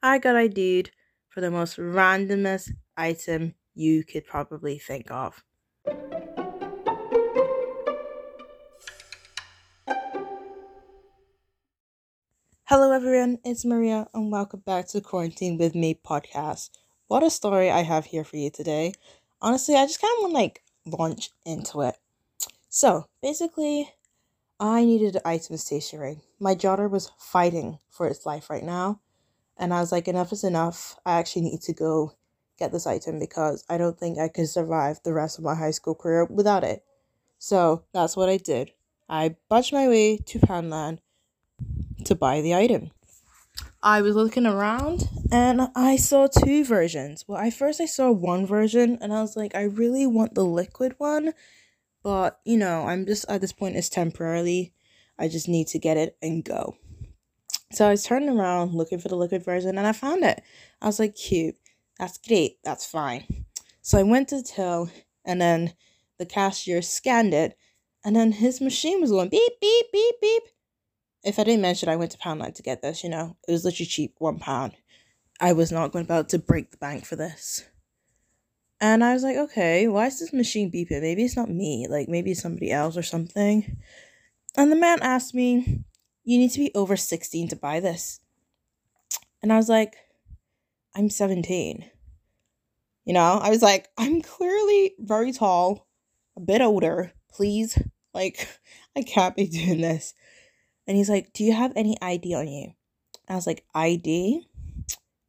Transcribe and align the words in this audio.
I 0.00 0.18
got 0.18 0.36
ID'd 0.36 0.92
for 1.28 1.40
the 1.40 1.50
most 1.50 1.76
randomest 1.76 2.70
item 2.96 3.54
you 3.74 4.04
could 4.04 4.24
probably 4.24 4.78
think 4.78 5.10
of. 5.10 5.42
Hello, 12.62 12.92
everyone, 12.92 13.38
it's 13.44 13.64
Maria, 13.64 14.06
and 14.14 14.30
welcome 14.30 14.62
back 14.64 14.86
to 14.88 15.00
Quarantine 15.00 15.58
with 15.58 15.74
Me 15.74 15.94
podcast. 15.94 16.70
What 17.08 17.24
a 17.24 17.30
story 17.30 17.68
I 17.68 17.82
have 17.82 18.04
here 18.04 18.22
for 18.22 18.36
you 18.36 18.50
today. 18.50 18.92
Honestly, 19.42 19.74
I 19.74 19.84
just 19.84 20.00
kind 20.00 20.14
of 20.18 20.22
want 20.22 20.32
to 20.32 20.38
like 20.38 20.62
launch 20.86 21.30
into 21.44 21.80
it. 21.80 21.96
So, 22.68 23.06
basically, 23.20 23.90
I 24.60 24.84
needed 24.84 25.16
an 25.16 25.22
item 25.24 25.56
stationery. 25.56 26.20
My 26.38 26.54
daughter 26.54 26.86
was 26.86 27.10
fighting 27.18 27.80
for 27.90 28.06
its 28.06 28.24
life 28.24 28.48
right 28.48 28.62
now, 28.62 29.00
and 29.58 29.74
I 29.74 29.80
was 29.80 29.92
like, 29.92 30.08
enough 30.08 30.32
is 30.32 30.44
enough. 30.44 30.96
I 31.04 31.18
actually 31.18 31.42
need 31.42 31.60
to 31.62 31.72
go 31.72 32.14
get 32.58 32.72
this 32.72 32.86
item 32.86 33.18
because 33.18 33.64
I 33.68 33.78
don't 33.78 33.98
think 33.98 34.18
I 34.18 34.28
could 34.28 34.48
survive 34.48 35.00
the 35.04 35.12
rest 35.12 35.38
of 35.38 35.44
my 35.44 35.54
high 35.54 35.70
school 35.70 35.94
career 35.94 36.24
without 36.24 36.64
it. 36.64 36.84
So 37.38 37.84
that's 37.92 38.16
what 38.16 38.28
I 38.28 38.36
did. 38.36 38.72
I 39.08 39.36
budged 39.48 39.72
my 39.72 39.88
way 39.88 40.18
to 40.18 40.38
Poundland 40.38 40.98
to 42.04 42.14
buy 42.14 42.40
the 42.40 42.54
item. 42.54 42.90
I 43.82 44.02
was 44.02 44.16
looking 44.16 44.46
around 44.46 45.08
and 45.30 45.68
I 45.74 45.96
saw 45.96 46.26
two 46.26 46.64
versions. 46.64 47.24
Well, 47.28 47.38
I 47.38 47.50
first 47.50 47.80
I 47.80 47.86
saw 47.86 48.10
one 48.10 48.44
version 48.44 48.98
and 49.00 49.12
I 49.12 49.22
was 49.22 49.36
like, 49.36 49.54
I 49.54 49.62
really 49.62 50.06
want 50.06 50.34
the 50.34 50.44
liquid 50.44 50.94
one, 50.98 51.32
but 52.02 52.40
you 52.44 52.56
know, 52.56 52.82
I'm 52.82 53.06
just 53.06 53.24
at 53.28 53.40
this 53.40 53.52
point 53.52 53.76
it's 53.76 53.88
temporarily. 53.88 54.72
I 55.18 55.28
just 55.28 55.48
need 55.48 55.68
to 55.68 55.78
get 55.78 55.96
it 55.96 56.16
and 56.20 56.44
go. 56.44 56.76
So 57.72 57.86
I 57.86 57.90
was 57.90 58.04
turning 58.04 58.30
around 58.30 58.74
looking 58.74 58.98
for 58.98 59.08
the 59.08 59.16
liquid 59.16 59.44
version 59.44 59.76
and 59.76 59.86
I 59.86 59.92
found 59.92 60.24
it. 60.24 60.42
I 60.80 60.86
was 60.86 60.98
like, 60.98 61.14
cute. 61.14 61.56
That's 61.98 62.18
great. 62.18 62.58
That's 62.64 62.86
fine. 62.86 63.44
So 63.82 63.98
I 63.98 64.04
went 64.04 64.28
to 64.28 64.36
the 64.36 64.42
till 64.42 64.90
and 65.24 65.40
then 65.40 65.74
the 66.18 66.26
cashier 66.26 66.80
scanned 66.80 67.34
it 67.34 67.56
and 68.04 68.16
then 68.16 68.32
his 68.32 68.60
machine 68.60 69.00
was 69.00 69.10
going 69.10 69.28
beep, 69.28 69.52
beep, 69.60 69.86
beep, 69.92 70.14
beep. 70.20 70.42
If 71.24 71.38
I 71.38 71.44
didn't 71.44 71.62
mention, 71.62 71.88
I 71.88 71.96
went 71.96 72.12
to 72.12 72.18
Poundland 72.18 72.54
to 72.54 72.62
get 72.62 72.80
this, 72.80 73.02
you 73.02 73.10
know, 73.10 73.36
it 73.46 73.52
was 73.52 73.64
literally 73.64 73.86
cheap, 73.86 74.14
one 74.18 74.38
pound. 74.38 74.74
I 75.40 75.52
was 75.52 75.70
not 75.70 75.92
going 75.92 76.04
about 76.04 76.28
to 76.30 76.38
break 76.38 76.70
the 76.70 76.76
bank 76.76 77.04
for 77.04 77.16
this. 77.16 77.64
And 78.80 79.02
I 79.02 79.12
was 79.12 79.24
like, 79.24 79.36
okay, 79.36 79.88
why 79.88 80.06
is 80.06 80.20
this 80.20 80.32
machine 80.32 80.70
beeping? 80.70 81.02
Maybe 81.02 81.24
it's 81.24 81.36
not 81.36 81.50
me, 81.50 81.86
like 81.90 82.08
maybe 82.08 82.30
it's 82.30 82.40
somebody 82.42 82.70
else 82.70 82.96
or 82.96 83.02
something. 83.02 83.76
And 84.56 84.70
the 84.72 84.76
man 84.76 85.00
asked 85.02 85.34
me, 85.34 85.84
you 86.28 86.36
need 86.36 86.50
to 86.50 86.58
be 86.58 86.70
over 86.74 86.94
16 86.94 87.48
to 87.48 87.56
buy 87.56 87.80
this. 87.80 88.20
And 89.42 89.50
I 89.50 89.56
was 89.56 89.70
like, 89.70 89.96
I'm 90.94 91.08
17. 91.08 91.90
You 93.06 93.14
know, 93.14 93.40
I 93.42 93.48
was 93.48 93.62
like, 93.62 93.88
I'm 93.96 94.20
clearly 94.20 94.92
very 94.98 95.32
tall, 95.32 95.88
a 96.36 96.40
bit 96.40 96.60
older. 96.60 97.12
Please, 97.32 97.78
like, 98.12 98.46
I 98.96 99.00
can't 99.00 99.36
be 99.36 99.46
doing 99.46 99.80
this. 99.80 100.12
And 100.86 100.98
he's 100.98 101.08
like, 101.08 101.32
Do 101.32 101.44
you 101.44 101.54
have 101.54 101.72
any 101.74 101.96
ID 102.02 102.34
on 102.34 102.46
you? 102.46 102.74
I 103.26 103.34
was 103.34 103.46
like, 103.46 103.64
ID? 103.74 104.46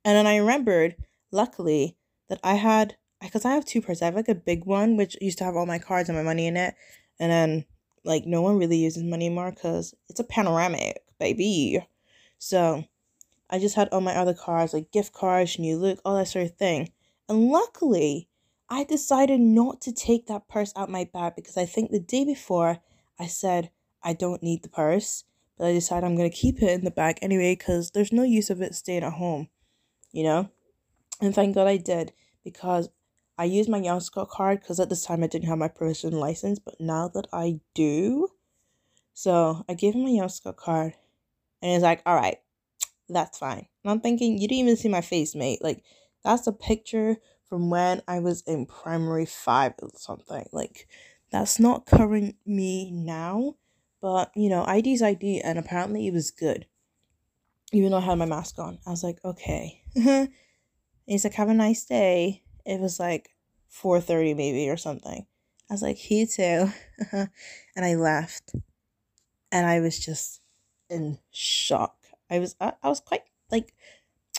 And 0.03 0.17
then 0.17 0.27
I 0.27 0.35
remembered, 0.35 0.97
luckily, 1.31 1.95
that 2.27 2.41
I 2.43 2.55
had, 2.55 2.97
because 3.21 3.45
I 3.45 3.51
have 3.51 3.63
two 3.63 3.81
purses. 3.81 4.01
I 4.01 4.05
have 4.07 4.15
like 4.15 4.27
a 4.27 4.35
big 4.35 4.65
one, 4.65 4.97
which 4.97 5.15
used 5.21 5.37
to 5.37 5.45
have 5.45 5.55
all 5.55 5.65
my 5.65 5.79
cards 5.79 6.09
and 6.09 6.17
my 6.17 6.23
money 6.23 6.45
in 6.45 6.57
it. 6.57 6.75
And 7.21 7.31
then, 7.31 7.65
like, 8.03 8.25
no 8.25 8.41
one 8.41 8.57
really 8.57 8.77
uses 8.77 9.03
money 9.03 9.27
anymore 9.27 9.51
because 9.51 9.93
it's 10.09 10.19
a 10.19 10.23
panoramic, 10.23 11.01
baby. 11.19 11.85
So 12.37 12.85
I 13.49 13.59
just 13.59 13.75
had 13.75 13.89
all 13.89 14.01
my 14.01 14.15
other 14.15 14.33
cards, 14.33 14.73
like 14.73 14.91
gift 14.91 15.13
cards, 15.13 15.59
new 15.59 15.77
look, 15.77 15.99
all 16.05 16.15
that 16.17 16.27
sort 16.27 16.45
of 16.45 16.55
thing. 16.55 16.91
And 17.27 17.49
luckily, 17.49 18.27
I 18.69 18.83
decided 18.83 19.39
not 19.39 19.81
to 19.81 19.91
take 19.91 20.27
that 20.27 20.47
purse 20.47 20.71
out 20.75 20.89
my 20.89 21.09
bag 21.11 21.33
because 21.35 21.57
I 21.57 21.65
think 21.65 21.89
the 21.89 21.99
day 21.99 22.23
before 22.23 22.79
I 23.19 23.27
said 23.27 23.71
I 24.03 24.13
don't 24.13 24.43
need 24.43 24.63
the 24.63 24.69
purse, 24.69 25.23
but 25.57 25.67
I 25.67 25.73
decided 25.73 26.05
I'm 26.05 26.15
gonna 26.15 26.29
keep 26.29 26.61
it 26.61 26.71
in 26.71 26.85
the 26.85 26.91
bag 26.91 27.17
anyway 27.21 27.55
because 27.55 27.91
there's 27.91 28.13
no 28.13 28.23
use 28.23 28.49
of 28.49 28.61
it 28.61 28.75
staying 28.75 29.03
at 29.03 29.13
home, 29.13 29.49
you 30.11 30.23
know. 30.23 30.49
And 31.19 31.33
thank 31.33 31.55
God 31.55 31.67
I 31.67 31.77
did 31.77 32.13
because 32.43 32.89
I 33.39 33.45
used 33.45 33.69
my 33.69 33.77
Young 33.77 34.01
Scot 34.01 34.27
card 34.27 34.59
because 34.59 34.81
at 34.81 34.89
this 34.89 35.05
time 35.05 35.23
I 35.23 35.27
didn't 35.27 35.47
have 35.47 35.57
my 35.57 35.69
provisional 35.69 36.19
license, 36.19 36.59
but 36.59 36.75
now 36.81 37.07
that 37.07 37.25
I 37.31 37.61
do, 37.73 38.27
so 39.13 39.63
I 39.69 39.75
gave 39.75 39.95
him 39.95 40.03
my 40.03 40.09
Young 40.09 40.27
Scot 40.27 40.57
card, 40.57 40.95
and 41.61 41.71
he's 41.71 41.81
like, 41.81 42.01
"All 42.05 42.15
right, 42.15 42.39
that's 43.07 43.37
fine." 43.37 43.67
And 43.83 43.91
I'm 43.91 44.01
thinking, 44.01 44.37
you 44.37 44.49
didn't 44.49 44.59
even 44.59 44.75
see 44.75 44.89
my 44.89 44.99
face, 44.99 45.35
mate. 45.35 45.63
Like 45.63 45.85
that's 46.21 46.47
a 46.47 46.51
picture 46.51 47.15
from 47.47 47.69
when 47.69 48.01
I 48.09 48.19
was 48.19 48.41
in 48.41 48.65
primary 48.65 49.25
five 49.25 49.73
or 49.81 49.89
something. 49.95 50.45
Like 50.51 50.89
that's 51.31 51.61
not 51.61 51.85
current 51.85 52.35
me 52.45 52.91
now, 52.91 53.55
but 54.01 54.31
you 54.35 54.49
know, 54.49 54.65
ID's 54.65 55.01
ID, 55.01 55.39
and 55.39 55.57
apparently 55.57 56.07
it 56.07 56.13
was 56.13 56.29
good. 56.29 56.65
Even 57.71 57.91
though 57.91 57.99
I 57.99 58.01
had 58.01 58.17
my 58.17 58.25
mask 58.25 58.59
on, 58.59 58.79
I 58.85 58.89
was 58.89 59.03
like, 59.05 59.19
okay. 59.23 59.81
he's 61.05 61.23
like, 61.23 61.35
have 61.35 61.47
a 61.47 61.53
nice 61.53 61.85
day. 61.85 62.43
It 62.69 62.79
was 62.79 62.99
like 62.99 63.31
four 63.67 63.99
thirty 63.99 64.35
maybe 64.35 64.69
or 64.69 64.77
something. 64.77 65.25
I 65.69 65.73
was 65.73 65.81
like, 65.81 66.11
you 66.11 66.27
too, 66.27 66.71
and 67.11 67.29
I 67.75 67.95
left, 67.95 68.53
and 69.51 69.65
I 69.65 69.79
was 69.79 69.99
just 69.99 70.41
in 70.87 71.17
shock. 71.31 71.95
I 72.29 72.37
was 72.37 72.55
I, 72.61 72.73
I 72.83 72.89
was 72.89 72.99
quite 72.99 73.23
like 73.51 73.73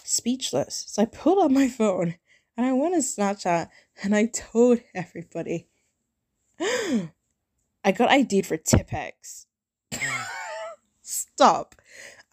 speechless. 0.05 0.85
So 0.87 1.03
I 1.03 1.07
pulled 1.07 1.43
out 1.43 1.51
my 1.51 1.69
phone 1.69 2.15
and 2.57 2.65
I 2.65 2.73
went 2.73 2.95
on 2.95 3.01
Snapchat 3.01 3.69
and 4.05 4.15
I 4.15 4.27
told 4.27 4.79
everybody 4.95 5.67
I 6.61 7.93
got 7.93 8.11
ID'd 8.11 8.47
for 8.47 8.57
Tipp-Ex. 8.57 9.47
Mm. 9.93 10.27
Stop. 11.03 11.75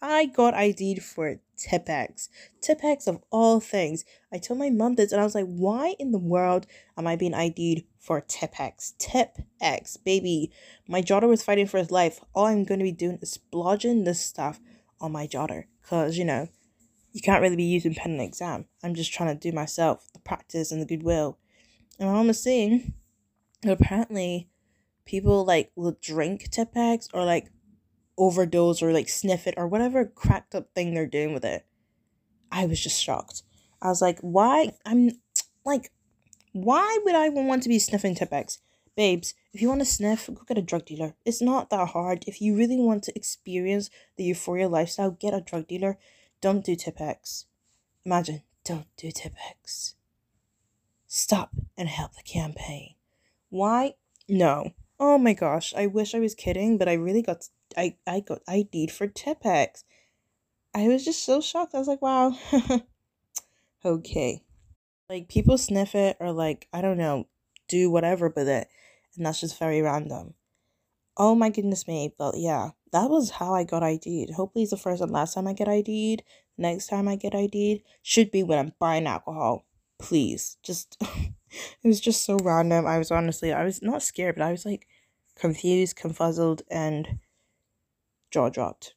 I 0.00 0.26
got 0.26 0.54
ID'd 0.54 1.02
for 1.02 1.40
Tipp-Ex. 1.58 2.28
Tipp-Ex 2.60 3.06
of 3.06 3.20
all 3.30 3.60
things. 3.60 4.04
I 4.32 4.38
told 4.38 4.58
my 4.58 4.70
mom 4.70 4.94
this 4.94 5.12
and 5.12 5.20
I 5.20 5.24
was 5.24 5.34
like, 5.34 5.46
why 5.46 5.94
in 5.98 6.12
the 6.12 6.18
world 6.18 6.66
am 6.96 7.06
I 7.06 7.16
being 7.16 7.34
ID'd 7.34 7.84
for 7.98 8.20
Tipp-Ex? 8.20 8.94
Tip 8.98 9.38
X, 9.60 9.96
baby. 9.96 10.50
My 10.86 11.00
daughter 11.00 11.26
was 11.26 11.42
fighting 11.42 11.66
for 11.66 11.78
his 11.78 11.90
life. 11.90 12.20
All 12.34 12.46
I'm 12.46 12.64
going 12.64 12.80
to 12.80 12.84
be 12.84 12.92
doing 12.92 13.18
is 13.20 13.38
splodging 13.38 14.04
this 14.04 14.20
stuff 14.20 14.60
on 15.00 15.12
my 15.12 15.26
daughter. 15.26 15.66
Because, 15.82 16.16
you 16.16 16.24
know, 16.24 16.48
you 17.12 17.20
can't 17.20 17.42
really 17.42 17.56
be 17.56 17.64
using 17.64 17.94
pen 17.94 18.12
and 18.12 18.20
exam. 18.20 18.66
I'm 18.82 18.94
just 18.94 19.12
trying 19.12 19.36
to 19.36 19.50
do 19.50 19.54
myself, 19.54 20.06
the 20.12 20.20
practice 20.20 20.70
and 20.70 20.80
the 20.80 20.86
goodwill. 20.86 21.38
And 21.98 22.08
my 22.08 22.14
mom 22.14 22.28
was 22.28 22.42
saying 22.42 22.94
apparently 23.64 24.48
people 25.04 25.44
like 25.44 25.72
will 25.74 25.96
drink 26.00 26.50
Tipp-Ex 26.50 27.08
or 27.12 27.24
like 27.24 27.50
overdose 28.18 28.82
or 28.82 28.92
like 28.92 29.08
sniff 29.08 29.46
it 29.46 29.54
or 29.56 29.66
whatever 29.66 30.04
cracked 30.04 30.54
up 30.54 30.74
thing 30.74 30.92
they're 30.92 31.06
doing 31.06 31.32
with 31.32 31.44
it. 31.44 31.64
I 32.50 32.66
was 32.66 32.80
just 32.80 33.02
shocked. 33.02 33.42
I 33.80 33.88
was 33.88 34.02
like, 34.02 34.18
why? 34.20 34.72
I'm 34.84 35.20
like, 35.64 35.92
why 36.52 36.98
would 37.04 37.14
I 37.14 37.28
want 37.28 37.62
to 37.62 37.68
be 37.68 37.78
sniffing 37.78 38.14
Tipp-Ex? 38.14 38.58
Babes, 38.96 39.34
if 39.52 39.62
you 39.62 39.68
want 39.68 39.80
to 39.80 39.84
sniff, 39.84 40.26
go 40.26 40.42
get 40.46 40.58
a 40.58 40.62
drug 40.62 40.84
dealer. 40.84 41.14
It's 41.24 41.40
not 41.40 41.70
that 41.70 41.90
hard. 41.90 42.24
If 42.26 42.40
you 42.40 42.56
really 42.56 42.80
want 42.80 43.04
to 43.04 43.14
experience 43.14 43.90
the 44.16 44.24
euphoria 44.24 44.68
lifestyle, 44.68 45.12
get 45.12 45.34
a 45.34 45.40
drug 45.40 45.68
dealer. 45.68 45.98
Don't 46.40 46.64
do 46.64 46.74
Tipp-Ex. 46.74 47.46
Imagine, 48.04 48.42
don't 48.64 48.86
do 48.96 49.12
Tipp-Ex. 49.12 49.94
Stop 51.06 51.50
and 51.76 51.88
help 51.88 52.14
the 52.14 52.22
campaign. 52.22 52.94
Why? 53.50 53.94
No. 54.28 54.72
Oh 54.98 55.16
my 55.16 55.32
gosh, 55.32 55.72
I 55.76 55.86
wish 55.86 56.14
I 56.14 56.18
was 56.18 56.34
kidding, 56.34 56.76
but 56.76 56.88
I 56.88 56.94
really 56.94 57.22
got 57.22 57.48
I 57.78 57.96
I 58.06 58.20
got 58.20 58.42
ID'd 58.48 58.90
for 58.90 59.06
Tipp-Ex. 59.06 59.84
I 60.74 60.88
was 60.88 61.04
just 61.04 61.24
so 61.24 61.40
shocked. 61.40 61.74
I 61.74 61.78
was 61.78 61.88
like, 61.88 62.02
wow. 62.02 62.36
okay. 63.84 64.42
Like 65.08 65.28
people 65.28 65.56
sniff 65.56 65.94
it 65.94 66.16
or 66.20 66.32
like, 66.32 66.68
I 66.72 66.82
don't 66.82 66.98
know, 66.98 67.26
do 67.68 67.90
whatever 67.90 68.32
with 68.34 68.48
it. 68.48 68.68
And 69.16 69.24
that's 69.24 69.40
just 69.40 69.58
very 69.58 69.80
random. 69.80 70.34
Oh 71.16 71.34
my 71.34 71.50
goodness 71.50 71.88
me. 71.88 72.14
But 72.18 72.34
yeah, 72.36 72.70
that 72.92 73.08
was 73.08 73.30
how 73.30 73.54
I 73.54 73.64
got 73.64 73.82
ID'd. 73.82 74.34
Hopefully 74.34 74.64
it's 74.64 74.72
the 74.72 74.76
first 74.76 75.00
and 75.00 75.10
last 75.10 75.34
time 75.34 75.46
I 75.46 75.52
get 75.52 75.68
ID'd. 75.68 76.22
Next 76.58 76.88
time 76.88 77.08
I 77.08 77.16
get 77.16 77.34
ID'd 77.34 77.82
should 78.02 78.30
be 78.30 78.42
when 78.42 78.58
I'm 78.58 78.72
buying 78.78 79.06
alcohol. 79.06 79.64
Please. 79.98 80.58
Just 80.62 80.96
it 81.02 81.32
was 81.84 82.00
just 82.00 82.24
so 82.24 82.36
random. 82.42 82.86
I 82.86 82.98
was 82.98 83.10
honestly, 83.10 83.52
I 83.52 83.64
was 83.64 83.80
not 83.82 84.02
scared, 84.02 84.36
but 84.36 84.44
I 84.44 84.50
was 84.50 84.66
like 84.66 84.86
confused, 85.36 85.96
confuzzled, 85.96 86.62
and 86.70 87.20
jaw 88.30 88.48
dropped. 88.48 88.94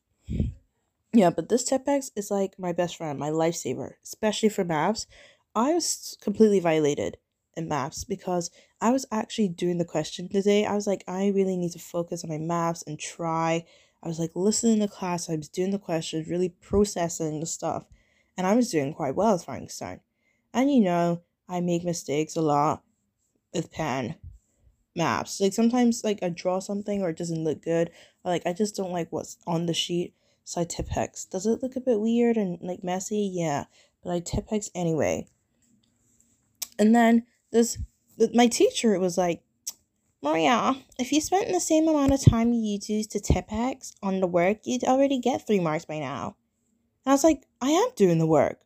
Yeah, 1.14 1.30
but 1.30 1.50
this 1.50 1.66
Tipp-Ex 1.66 2.12
is 2.16 2.32
like 2.32 2.58
my 2.58 2.72
best 2.72 2.96
friend, 2.98 3.20
my 3.20 3.30
lifesaver, 3.30 3.94
especially 4.04 4.50
for 4.50 4.64
maps. 4.64 5.08
I 5.56 5.74
was 5.74 6.18
completely 6.22 6.60
violated 6.60 7.18
in 7.58 7.68
maps 7.68 8.06
because 8.06 8.50
I 8.80 8.92
was 8.92 9.06
actually 9.12 9.50
doing 9.50 9.78
the 9.78 9.86
question 9.86 10.30
today. 10.30 10.66
I 10.66 10.74
was 10.74 10.88
like, 10.88 11.04
I 11.08 11.28
really 11.28 11.58
need 11.58 11.74
to 11.74 11.80
focus 11.80 12.24
on 12.24 12.30
my 12.30 12.38
maps 12.38 12.84
and 12.88 12.98
try. 12.98 13.66
I 14.02 14.08
was 14.08 14.20
like 14.20 14.32
listening 14.36 14.80
to 14.80 14.88
class, 14.88 15.30
I 15.30 15.36
was 15.36 15.50
doing 15.50 15.72
the 15.72 15.80
questions, 15.80 16.30
really 16.30 16.50
processing 16.50 17.40
the 17.40 17.46
stuff. 17.46 17.86
and 18.38 18.48
I 18.48 18.56
was 18.56 18.72
doing 18.72 18.94
quite 18.94 19.16
well 19.16 19.34
as 19.34 19.46
Frankenstein. 19.46 20.02
And 20.54 20.72
you 20.74 20.82
know, 20.82 21.22
I 21.48 21.62
make 21.62 21.84
mistakes 21.84 22.36
a 22.36 22.42
lot 22.42 22.84
with 23.54 23.72
pen 23.72 24.16
maps. 24.96 25.40
Like 25.40 25.54
sometimes 25.54 26.04
like 26.04 26.20
I 26.22 26.30
draw 26.30 26.60
something 26.60 27.02
or 27.02 27.10
it 27.10 27.18
doesn't 27.18 27.44
look 27.44 27.62
good, 27.62 27.90
or 28.24 28.32
like 28.32 28.46
I 28.46 28.54
just 28.54 28.76
don't 28.76 28.92
like 28.92 29.12
what's 29.12 29.38
on 29.48 29.66
the 29.66 29.74
sheet, 29.74 30.14
so 30.44 30.62
I 30.62 30.64
Tipp-Ex. 30.66 31.26
Does 31.26 31.46
it 31.46 31.62
look 31.62 31.76
a 31.76 31.82
bit 31.82 32.00
weird 32.00 32.38
and 32.38 32.60
like 32.62 32.84
messy? 32.84 33.30
Yeah, 33.34 33.66
but 34.04 34.12
I 34.12 34.20
Tipp-Ex 34.20 34.70
anyway. 34.76 35.28
And 36.80 36.96
then 36.96 37.26
this, 37.52 37.78
my 38.34 38.48
teacher 38.48 38.98
was 39.00 39.18
like, 39.18 39.44
Maria, 40.24 40.76
if 41.00 41.12
you 41.12 41.20
spent 41.20 41.48
the 41.48 41.60
same 41.60 41.88
amount 41.88 42.14
of 42.14 42.24
time 42.24 42.54
you 42.54 42.80
used 42.88 43.12
to 43.12 43.20
Tipp-Ex 43.20 43.94
on 44.04 44.20
the 44.20 44.28
work, 44.28 44.60
you'd 44.66 44.84
already 44.84 45.20
get 45.20 45.46
three 45.46 45.60
marks 45.60 45.86
by 45.86 46.00
now. 46.00 46.36
And 47.06 47.12
I 47.12 47.14
was 47.14 47.24
like, 47.24 47.46
I 47.60 47.70
am 47.70 47.90
doing 47.96 48.20
the 48.20 48.28
work. 48.28 48.60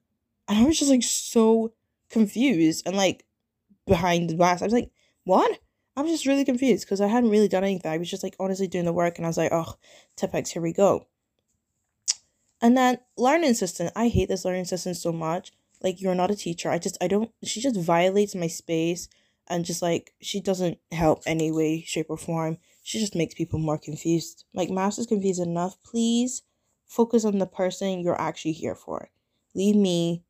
And 0.47 0.59
I 0.59 0.65
was 0.65 0.77
just 0.77 0.91
like 0.91 1.03
so 1.03 1.73
confused 2.09 2.83
and 2.85 2.97
like 2.97 3.25
behind 3.87 4.29
the 4.29 4.35
glass. 4.35 4.61
I 4.61 4.65
was 4.65 4.73
like, 4.73 4.91
what? 5.23 5.59
I'm 5.97 6.07
just 6.07 6.25
really 6.25 6.43
confused 6.43 6.85
because 6.85 7.01
I 7.01 7.07
hadn't 7.07 7.29
really 7.29 7.47
done 7.47 7.63
anything. 7.63 7.91
I 7.91 7.97
was 7.97 8.09
just 8.09 8.23
like 8.23 8.35
honestly 8.39 8.67
doing 8.67 8.85
the 8.85 8.93
work 8.93 9.17
and 9.17 9.25
I 9.25 9.29
was 9.29 9.37
like, 9.37 9.51
oh, 9.53 9.75
Tipp-Ex, 10.17 10.51
here 10.51 10.61
we 10.61 10.73
go. 10.73 11.07
And 12.61 12.75
then 12.75 12.97
learning 13.17 13.51
assistant, 13.51 13.91
I 13.95 14.07
hate 14.07 14.27
this 14.29 14.43
learning 14.43 14.61
assistant 14.61 14.97
so 14.97 15.11
much. 15.11 15.51
Like 15.81 16.01
you're 16.01 16.15
not 16.15 16.31
a 16.31 16.35
teacher. 16.35 16.69
I 16.69 16.79
just 16.79 16.97
I 17.01 17.07
don't 17.07 17.31
she 17.43 17.61
just 17.61 17.79
violates 17.79 18.33
my 18.33 18.47
space 18.47 19.07
and 19.47 19.65
just 19.65 19.81
like 19.81 20.13
she 20.21 20.39
doesn't 20.39 20.79
help 20.91 21.21
any 21.25 21.51
way, 21.51 21.81
shape 21.81 22.07
or 22.09 22.17
form. 22.17 22.57
She 22.83 22.99
just 22.99 23.15
makes 23.15 23.33
people 23.33 23.59
more 23.59 23.77
confused. 23.77 24.45
Like 24.53 24.69
maths 24.69 24.97
is 24.97 25.05
confused 25.05 25.41
enough. 25.41 25.77
Please 25.83 26.43
focus 26.85 27.25
on 27.25 27.39
the 27.39 27.45
person 27.45 27.99
you're 27.99 28.19
actually 28.19 28.53
here 28.53 28.75
for. 28.75 29.09
Leave 29.53 29.75
me 29.75 30.23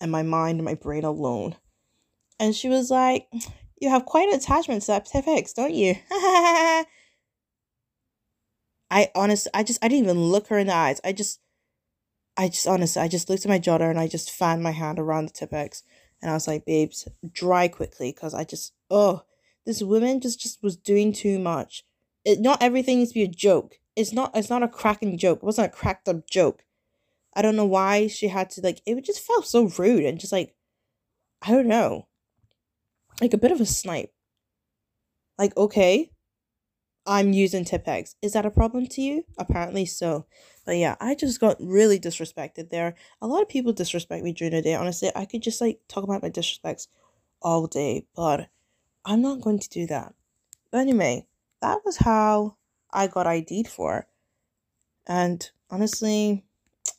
and 0.00 0.10
my 0.10 0.22
mind 0.22 0.58
and 0.58 0.64
my 0.64 0.74
brain 0.74 1.04
alone. 1.04 1.56
And 2.40 2.54
she 2.54 2.68
was 2.68 2.90
like, 2.90 3.28
You 3.82 3.90
have 3.90 4.06
quite 4.06 4.28
an 4.28 4.36
attachment 4.36 4.82
to 4.82 4.86
that 4.92 5.06
Tipp-Ex, 5.06 5.54
don't 5.54 5.74
you? 5.74 5.96
I 6.12 6.86
honestly, 9.12 9.50
I 9.52 9.64
just, 9.64 9.84
I 9.84 9.88
didn't 9.88 10.04
even 10.04 10.22
look 10.22 10.46
her 10.46 10.58
in 10.58 10.68
the 10.68 10.72
eyes. 10.72 11.00
I 11.02 11.12
just, 11.12 11.40
I 12.36 12.46
just, 12.46 12.68
honestly, 12.68 13.02
I 13.02 13.08
just 13.08 13.28
looked 13.28 13.44
at 13.44 13.48
my 13.48 13.58
jotter 13.58 13.90
and 13.90 13.98
I 13.98 14.06
just 14.06 14.30
fanned 14.30 14.62
my 14.62 14.70
hand 14.70 15.00
around 15.00 15.26
the 15.26 15.32
Tipp-Ex. 15.32 15.82
And 16.20 16.30
I 16.30 16.34
was 16.34 16.46
like, 16.46 16.64
babes, 16.64 17.08
dry 17.32 17.66
quickly. 17.66 18.12
Because 18.12 18.34
I 18.34 18.44
just, 18.44 18.72
oh, 18.88 19.24
this 19.66 19.82
woman 19.82 20.20
just, 20.20 20.38
just 20.38 20.62
was 20.62 20.76
doing 20.76 21.12
too 21.12 21.40
much. 21.40 21.84
It, 22.24 22.38
not 22.38 22.62
everything 22.62 22.98
needs 22.98 23.10
to 23.10 23.14
be 23.14 23.24
a 23.24 23.28
joke. 23.28 23.80
It's 23.96 24.12
not, 24.12 24.30
it's 24.36 24.48
not 24.48 24.62
a 24.62 24.68
cracking 24.68 25.18
joke. 25.18 25.38
It 25.38 25.44
wasn't 25.44 25.72
a 25.72 25.76
cracked 25.76 26.08
up 26.08 26.30
joke. 26.30 26.62
I 27.34 27.42
don't 27.42 27.56
know 27.56 27.66
why 27.66 28.06
she 28.06 28.28
had 28.28 28.48
to, 28.50 28.60
like, 28.60 28.80
it 28.86 29.04
just 29.04 29.26
felt 29.26 29.44
so 29.44 29.64
rude 29.76 30.04
and 30.04 30.20
just 30.20 30.32
like, 30.32 30.54
I 31.44 31.50
don't 31.50 31.66
know 31.66 32.06
like 33.20 33.34
a 33.34 33.38
bit 33.38 33.52
of 33.52 33.60
a 33.60 33.66
snipe. 33.66 34.12
Like, 35.38 35.56
okay, 35.56 36.10
I'm 37.06 37.32
using 37.32 37.64
Tipp-Ex. 37.64 38.16
Is 38.22 38.32
that 38.32 38.46
a 38.46 38.50
problem 38.50 38.86
to 38.86 39.02
you? 39.02 39.24
Apparently 39.38 39.86
so. 39.86 40.26
But 40.64 40.76
yeah, 40.76 40.96
I 41.00 41.14
just 41.14 41.40
got 41.40 41.56
really 41.60 41.98
disrespected 41.98 42.70
there. 42.70 42.94
A 43.20 43.26
lot 43.26 43.42
of 43.42 43.48
people 43.48 43.72
disrespect 43.72 44.22
me 44.22 44.32
during 44.32 44.54
the 44.54 44.62
day. 44.62 44.74
Honestly, 44.74 45.10
I 45.16 45.24
could 45.24 45.42
just 45.42 45.60
like 45.60 45.80
talk 45.88 46.04
about 46.04 46.22
my 46.22 46.30
disrespects 46.30 46.86
all 47.40 47.66
day, 47.66 48.06
but 48.14 48.48
I'm 49.04 49.20
not 49.20 49.40
going 49.40 49.58
to 49.58 49.68
do 49.68 49.86
that. 49.88 50.14
But 50.70 50.78
anyway, 50.78 51.26
that 51.60 51.80
was 51.84 51.98
how 51.98 52.56
I 52.92 53.08
got 53.08 53.26
ID'd 53.26 53.68
for. 53.68 54.06
And 55.06 55.50
honestly, 55.70 56.44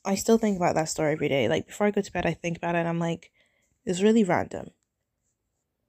I 0.04 0.16
still 0.16 0.38
think 0.38 0.58
about 0.58 0.76
that 0.76 0.90
story 0.90 1.14
every 1.14 1.30
day. 1.30 1.48
Like 1.48 1.68
before 1.68 1.88
I 1.88 1.92
go 1.92 2.02
to 2.02 2.12
bed, 2.12 2.26
I 2.26 2.34
think 2.34 2.58
about 2.58 2.76
it 2.76 2.80
and 2.80 2.90
I'm 2.90 3.00
like, 3.00 3.32
it's 3.86 4.02
really 4.02 4.26
random. 4.26 4.72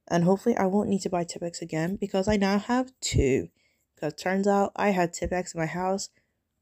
And 0.07 0.23
hopefully 0.23 0.55
I 0.55 0.65
won't 0.65 0.89
need 0.89 1.01
to 1.01 1.09
buy 1.09 1.23
Tipp-Ex 1.23 1.61
again 1.61 1.95
because 1.95 2.27
I 2.27 2.37
now 2.37 2.59
have 2.59 2.91
two. 3.01 3.49
Because 3.95 4.13
turns 4.13 4.47
out 4.47 4.71
I 4.75 4.89
had 4.89 5.13
Tipp-Ex 5.13 5.53
in 5.53 5.59
my 5.59 5.65
house 5.65 6.09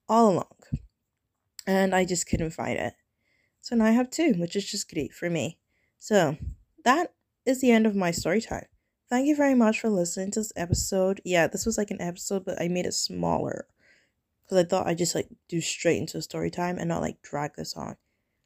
all 0.08 0.32
along. 0.32 0.56
And 1.68 1.94
I 1.94 2.06
just 2.06 2.28
couldn't 2.28 2.52
find 2.52 2.78
it. 2.78 2.94
So 3.62 3.76
now 3.76 3.86
I 3.86 3.92
have 3.92 4.10
two, 4.10 4.34
which 4.38 4.56
is 4.56 4.70
just 4.70 4.92
great 4.92 5.14
for 5.14 5.30
me. 5.30 5.58
So 6.00 6.38
that 6.84 7.14
is 7.46 7.62
the 7.62 7.72
end 7.72 7.86
of 7.86 7.96
my 7.96 8.12
story 8.12 8.42
time. 8.42 8.66
Thank 9.10 9.28
you 9.28 9.36
very 9.36 9.56
much 9.56 9.80
for 9.80 9.90
listening 9.90 10.32
to 10.32 10.40
this 10.40 10.54
episode. 10.56 11.22
Yeah, 11.24 11.48
this 11.48 11.66
was 11.66 11.78
like 11.78 11.92
an 11.92 12.02
episode, 12.02 12.46
but 12.46 12.62
I 12.62 12.68
made 12.68 12.86
it 12.86 12.94
smaller. 12.94 13.68
Because 14.44 14.58
I 14.58 14.68
thought 14.68 14.88
I'd 14.88 14.98
just 14.98 15.16
like 15.16 15.30
do 15.48 15.62
straight 15.62 15.98
into 15.98 16.22
story 16.22 16.52
time 16.52 16.78
and 16.78 16.90
not 16.90 17.02
like 17.02 17.22
drag 17.22 17.56
this 17.56 17.76
on. 17.76 17.96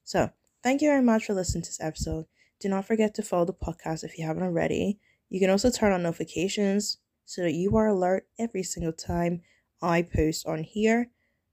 So 0.04 0.30
thank 0.64 0.82
you 0.82 0.90
very 0.90 1.02
much 1.02 1.26
for 1.26 1.34
listening 1.34 1.64
to 1.64 1.70
this 1.70 1.82
episode. 1.82 2.26
Do 2.60 2.70
not 2.70 2.86
forget 2.86 3.14
to 3.16 3.22
follow 3.22 3.46
the 3.46 3.54
podcast 3.54 4.04
if 4.04 4.18
you 4.18 4.26
haven't 4.26 4.44
already. 4.44 5.00
You 5.30 5.40
can 5.40 5.50
also 5.50 5.70
turn 5.70 5.92
on 5.92 6.04
notifications 6.04 6.98
so 7.26 7.42
that 7.42 7.54
you 7.54 7.76
are 7.78 7.88
alert 7.88 8.28
every 8.40 8.64
single 8.64 8.94
time 8.94 9.42
I 9.82 10.02
post 10.02 10.48
on 10.48 10.64
here. 10.64 11.10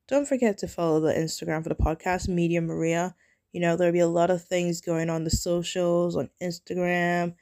Don't 0.06 0.29
forget 0.29 0.59
to 0.59 0.69
follow 0.69 1.01
the 1.01 1.12
Instagram 1.12 1.62
for 1.62 1.69
the 1.69 1.75
podcast, 1.75 2.29
Media 2.29 2.61
Maria. 2.61 3.15
You 3.53 3.61
know, 3.61 3.77
there'll 3.77 3.93
be 3.93 3.99
a 4.01 4.06
lot 4.06 4.31
of 4.31 4.45
things 4.45 4.81
going 4.81 5.11
on 5.11 5.25
the 5.25 5.31
socials, 5.31 6.17
on 6.17 6.31
Instagram, 6.43 7.35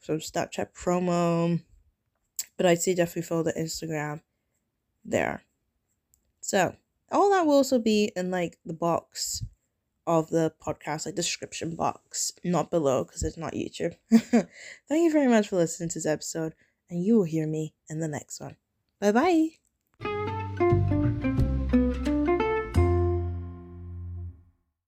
some 0.00 0.18
Snapchat 0.18 0.68
promo. 0.74 1.62
But 2.56 2.66
I'd 2.66 2.82
say 2.82 2.94
definitely 2.94 3.22
follow 3.22 3.42
the 3.42 3.52
Instagram 3.52 4.22
there. 5.04 5.42
So, 6.40 6.76
all 7.10 7.30
that 7.30 7.46
will 7.46 7.54
also 7.54 7.78
be 7.78 8.12
in 8.16 8.30
like 8.30 8.58
the 8.64 8.74
box 8.74 9.44
of 10.06 10.30
the 10.30 10.52
podcast, 10.64 11.06
like 11.06 11.14
description 11.14 11.74
box, 11.74 12.32
not 12.44 12.70
below 12.70 13.04
because 13.04 13.22
it's 13.22 13.36
not 13.36 13.54
YouTube. 13.54 13.96
Thank 14.10 14.48
you 14.90 15.12
very 15.12 15.28
much 15.28 15.48
for 15.48 15.56
listening 15.56 15.88
to 15.90 15.98
this 15.98 16.06
episode, 16.06 16.54
and 16.90 17.02
you 17.04 17.16
will 17.16 17.24
hear 17.24 17.46
me 17.46 17.74
in 17.88 18.00
the 18.00 18.08
next 18.08 18.40
one. 18.40 18.56
Bye 19.00 19.12
bye. 20.00 20.30